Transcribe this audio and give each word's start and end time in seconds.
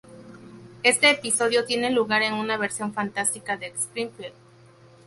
Este 0.81 1.11
episodio 1.11 1.63
tiene 1.63 1.91
lugar 1.91 2.23
en 2.23 2.33
una 2.33 2.57
versión 2.57 2.91
fantástica 2.91 3.55
de 3.55 3.67
Springfield. 3.67 4.33